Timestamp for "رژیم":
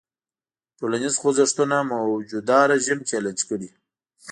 2.71-2.99